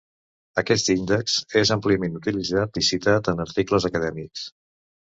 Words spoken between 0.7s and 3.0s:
índex és àmpliament utilitzat i